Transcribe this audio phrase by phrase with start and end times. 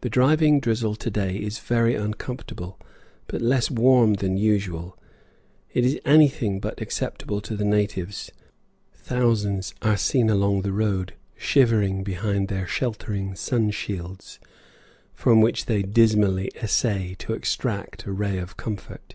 [0.00, 2.80] The driving drizzle to day is very uncomfortable,
[3.26, 4.96] but less warm than usual;
[5.74, 8.30] it is anything but acceptable to the natives;
[8.94, 14.40] thousands are seen along the road, shivering behind their sheltering sun shields,
[15.12, 19.14] from which they dismally essay to extract a ray of comfort.